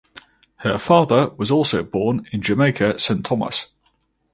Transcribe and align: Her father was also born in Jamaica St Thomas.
Her 0.61 0.79
father 0.79 1.29
was 1.37 1.51
also 1.51 1.83
born 1.83 2.25
in 2.31 2.41
Jamaica 2.41 2.97
St 2.97 3.23
Thomas. 3.23 3.71